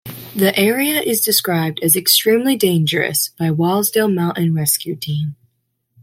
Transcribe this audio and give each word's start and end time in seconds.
The 0.35 0.51
area 0.57 0.99
is 0.99 1.21
described 1.21 1.79
as 1.83 1.95
'extremely 1.95 2.55
dangerous' 2.55 3.29
by 3.37 3.51
Wasdale 3.51 4.09
Mountain 4.11 4.51
Rescue 4.55 4.95
Team. 4.95 5.35